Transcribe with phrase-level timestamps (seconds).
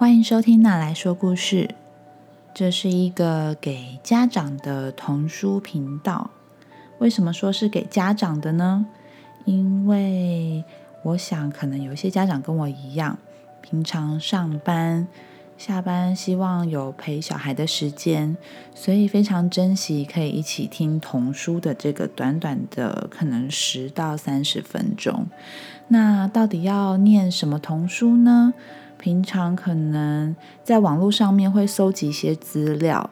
[0.00, 1.64] 欢迎收听《娜来说故事》，
[2.54, 6.30] 这是一个给家长的童书频道。
[7.00, 8.86] 为什么说是给家长的呢？
[9.44, 10.62] 因为
[11.02, 13.18] 我想，可能有一些家长跟我一样，
[13.60, 15.08] 平常上班、
[15.56, 18.36] 下班，希望有陪小孩的时间，
[18.76, 25.26] 所以非常珍惜可以一起听童书的这个短短的可能十到三十分钟。
[25.88, 28.54] 那到底要念什么童书呢？
[28.98, 30.34] 平常可能
[30.64, 33.08] 在网络上面会搜集一些资料，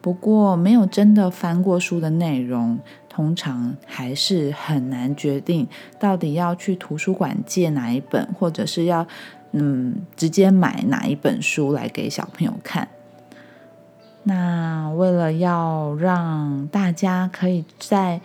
[0.00, 5.66] 不过没有真的翻过书的内容，通常还是很难决定
[5.98, 9.06] 到底要去图书馆借哪一本，或者是要
[9.52, 12.88] 嗯直接买哪一本书来给小朋友看。
[14.22, 18.20] 那为了要让大家可以在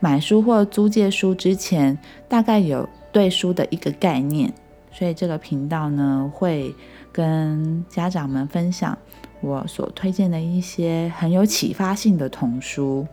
[0.00, 4.52] 买书或租借书之前，大概有对书的一个概念。
[4.98, 6.74] 所以这个频道呢，会
[7.12, 8.98] 跟家长们分享
[9.40, 13.06] 我所推荐的一些很有启发性的童书。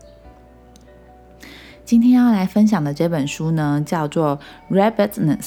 [1.83, 4.39] 今天要来分享的这本书呢，叫做
[4.75, 5.37] 《Rabbitness》。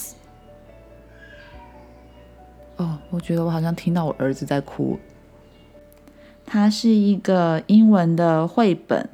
[2.77, 4.97] 哦，我觉得我好像听到我儿子在哭。
[6.47, 9.09] 它是一个英文的绘本，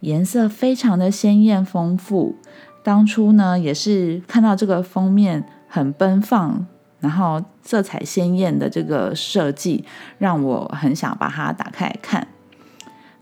[0.00, 2.34] 颜色非常的鲜艳丰富。
[2.82, 5.44] 当初呢，也是看到这个封面。
[5.74, 6.64] 很奔放，
[7.00, 9.84] 然后色彩鲜艳的这个设计，
[10.18, 12.28] 让我很想把它打开来看。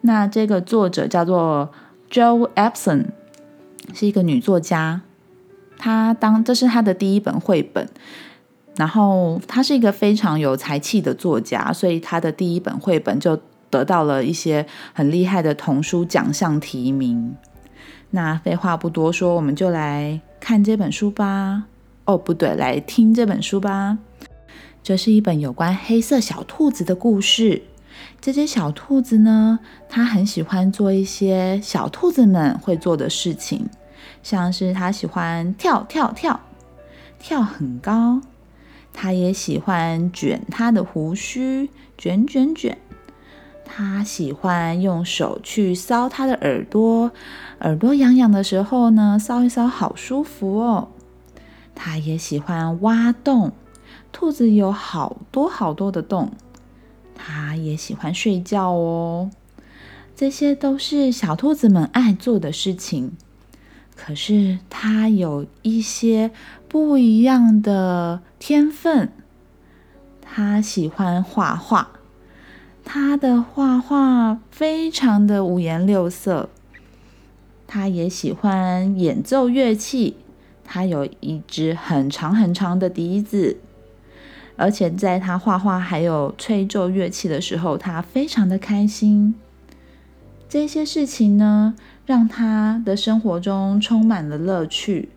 [0.02, 1.72] 那这个作者叫做
[2.10, 3.06] Joe Epson，
[3.94, 5.00] 是一个女作家。
[5.78, 7.88] 她当这是她的第一本绘本，
[8.76, 17.34] 然后她是一个非常有才气的作家，所以她的第一本绘本就得到了一些很厉害的童书奖项提名。
[18.10, 21.64] 那废话不多说，我们就来看这本书吧。
[22.04, 23.98] 哦，不对，来听这本书吧。
[24.82, 27.62] 这是一本有关黑色小兔子的故事。
[28.20, 33.66] 这只小兔子呢，它很喜欢做一些小兔子们会做的事情，
[34.22, 36.40] 像是它喜欢跳跳跳，
[37.20, 38.20] 跳很高。
[38.92, 42.76] 它也喜欢卷它的胡须，卷卷卷。
[43.64, 47.10] 它喜欢用手去搔它的耳朵，
[47.60, 50.88] 耳朵痒痒的时候呢，搔一搔，好舒服哦。
[51.74, 53.52] 它也喜欢挖洞，
[54.12, 56.32] 兔子有好多好多的洞。
[57.14, 59.30] 它也喜欢睡觉哦，
[60.16, 63.12] 这些都是小兔子们爱做的事情。
[63.94, 66.30] 可是它有一些
[66.68, 69.12] 不一样的天分，
[70.20, 71.90] 它喜欢画画，
[72.84, 76.48] 它的画画非常的五颜六色。
[77.66, 80.16] 它也喜欢演奏乐器。
[80.74, 83.58] 他有一只很长很长的笛子，
[84.56, 89.34] 而且在他画画还有吹奏乐器的时候，他非常的开心。
[90.48, 91.74] 这些事情呢，
[92.06, 95.10] 让他的生活中充满了乐趣，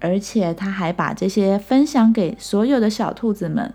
[0.00, 3.72] 而且他还把这些分享给所有的小兔子们。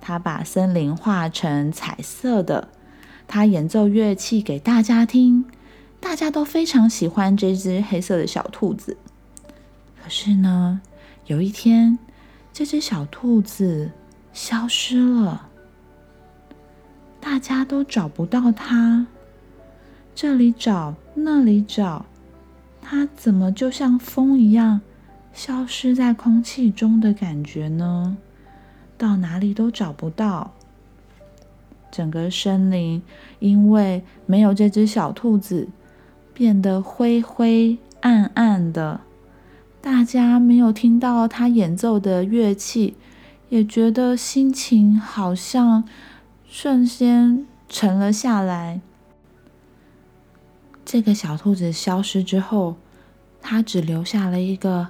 [0.00, 2.68] 他把森林画成彩色的，
[3.28, 5.44] 他演奏乐器给大家听，
[6.00, 8.96] 大家都非常喜欢这只黑色的小兔子。
[10.02, 10.80] 可是呢，
[11.26, 11.96] 有一天，
[12.52, 13.92] 这只小兔子
[14.32, 15.48] 消失了，
[17.20, 19.06] 大家都找不到它，
[20.12, 22.04] 这里找那里找，
[22.80, 24.80] 它怎么就像风一样
[25.32, 28.16] 消失在空气中的感觉呢？
[28.98, 30.52] 到哪里都找不到，
[31.92, 33.00] 整个森林
[33.38, 35.68] 因为没有这只小兔子，
[36.34, 39.00] 变得灰灰暗暗的。
[39.82, 42.96] 大家没有听到他演奏的乐器，
[43.48, 45.82] 也觉得心情好像
[46.48, 48.80] 瞬间沉了下来。
[50.84, 52.76] 这个小兔子消失之后，
[53.40, 54.88] 它只留下了一个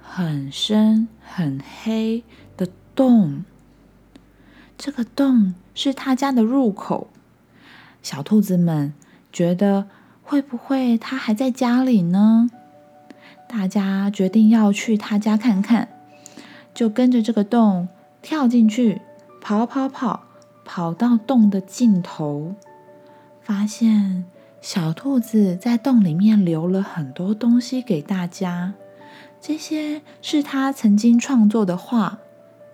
[0.00, 2.22] 很深很黑
[2.56, 3.44] 的洞。
[4.76, 7.08] 这个洞是他家的入口。
[8.04, 8.94] 小兔子们
[9.32, 9.88] 觉得，
[10.22, 12.48] 会不会他还在家里呢？
[13.48, 15.88] 大家决定要去他家看看，
[16.74, 17.88] 就跟着这个洞
[18.20, 19.00] 跳进去，
[19.40, 20.24] 跑跑跑，
[20.64, 22.54] 跑到洞的尽头，
[23.40, 24.26] 发现
[24.60, 28.74] 小兔子在洞里面留了很多东西给大家。
[29.40, 32.18] 这些是他曾经创作的画，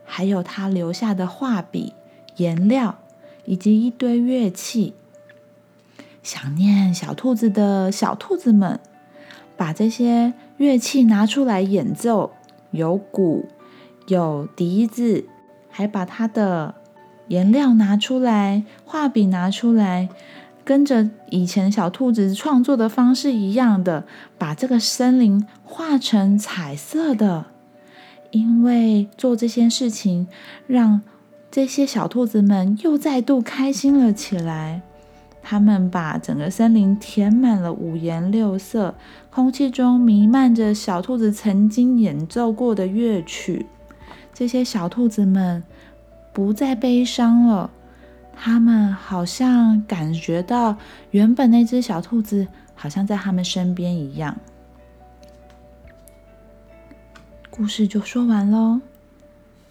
[0.05, 1.95] 还有他留下的画笔、
[2.37, 2.99] 颜料
[3.45, 4.95] 以及一堆乐器。
[6.23, 8.81] 想念小兔子的小兔子们。
[9.57, 12.33] 把这些乐器拿出来演奏，
[12.71, 13.47] 有鼓，
[14.09, 15.25] 有笛子，
[15.71, 16.75] 还把他的
[17.29, 20.09] 颜料拿出来，画笔拿出来，
[20.65, 24.05] 跟着以前小兔子创作的方式一样的，
[24.37, 27.47] 把这个森林画成彩色的。
[28.31, 30.27] 因为做这些事情，
[30.67, 31.03] 让
[31.53, 34.83] 这些小兔子们又再度开心了起来。
[35.47, 38.95] 他们把整个森林填满了五颜六色，
[39.31, 43.67] 空气中弥漫着小兔子曾经演奏过的乐曲。
[44.33, 45.63] 这些小兔子们
[46.33, 47.71] 不再悲伤了，
[48.35, 50.77] 他们好像感觉到
[51.11, 54.35] 原本那只小兔子好像在他们身边一样。
[57.51, 58.81] 故事就说完喽。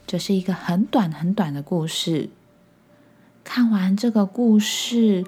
[0.06, 2.30] 这是一个很短很短的故事。
[3.44, 5.25] 看完这个故事，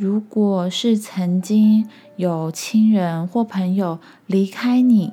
[0.00, 1.86] 如果是曾经
[2.16, 5.12] 有亲人或朋友离开你，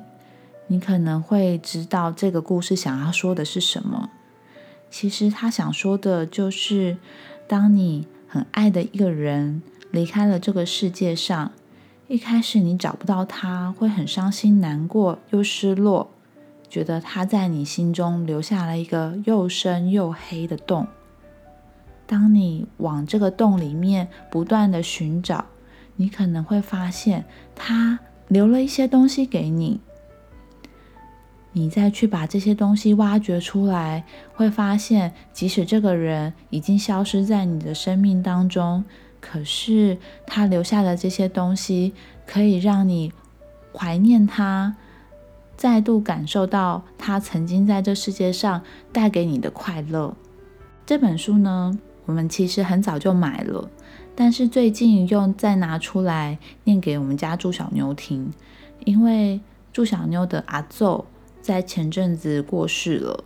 [0.68, 4.08] 你可能会知道这个故事想要说的是什么。
[4.88, 6.96] 其实他想说的就是，
[7.46, 11.52] 当你很爱的一个人离开了这个世界上，
[12.06, 16.08] 一开始你找不到他，会很伤心、难过又失落。
[16.70, 20.86] 觉得他在你心中留下了一个又深又黑的洞。
[22.08, 25.44] 当你往这个洞里面不断的寻找，
[25.94, 29.78] 你可能会发现他留了一些东西给你。
[31.52, 38.84] 你再去把这些东西挖掘出来，会发现即使这个人已经消失在你的生命当中，
[39.20, 41.92] 可是他留下的这些东西
[42.26, 43.12] 可以让你
[43.74, 44.76] 怀念他。
[45.56, 48.62] 再度感受到他曾经在这世界上
[48.92, 50.16] 带给你的快乐。
[50.86, 51.76] 这本书呢，
[52.08, 53.68] 我们其实很早就买了，
[54.16, 58.32] 但是最近又再拿出来念给我们家祝小妞听，
[58.86, 59.38] 因为
[59.74, 61.04] 祝小妞的阿奏
[61.42, 63.24] 在前阵子过世了。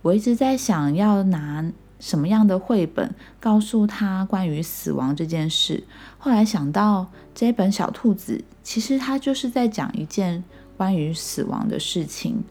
[0.00, 1.70] 我一直在想要拿
[2.00, 5.84] 什么样的绘本告诉他关于死亡这件事，
[6.16, 10.42] 后来想到这本小兔子，其实它就是在讲一件。
[10.74, 12.42] 关于死亡的事情，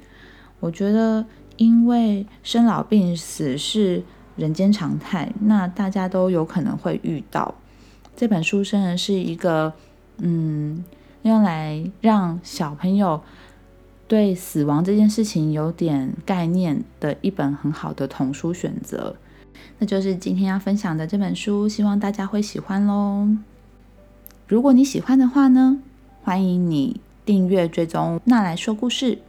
[0.62, 1.26] 我觉得，
[1.58, 4.04] 因为生老病死是
[4.42, 7.54] 人间常态，那大家都有可能会遇到。
[8.18, 9.72] 这本书真的是一个，
[10.18, 10.84] 嗯，
[11.22, 13.22] 用来让小朋友
[14.08, 19.16] 对死亡这件事情有点概念的一本很好的童书选择。
[19.78, 23.28] 那就是今天要分享的这本书，希望大家会喜欢喽。
[24.48, 25.80] 如果你喜欢的话呢，
[26.24, 27.00] 欢迎你。
[27.24, 29.20] 订阅追踪那来说故事，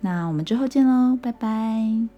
[0.00, 2.17] 那我们之后见喽，拜拜。